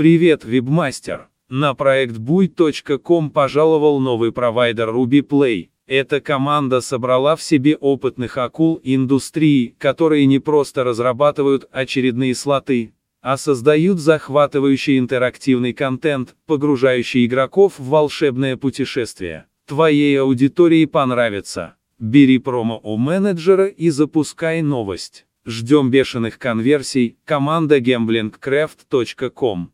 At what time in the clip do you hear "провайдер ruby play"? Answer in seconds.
4.32-5.68